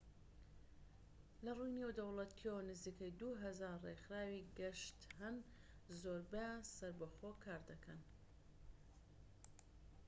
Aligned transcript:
لەڕووی 1.45 1.75
نێودەوڵەتیەوە، 1.79 2.61
نزیکەی 2.71 3.15
٢٠٠ 3.19 3.57
ڕێکخراوی 3.85 4.47
گەشت 4.59 4.97
هەن. 5.19 5.35
زۆربەیان 6.01 6.61
سەربەخۆ 6.75 7.31
کار 7.43 7.61
دەکەن 7.71 7.99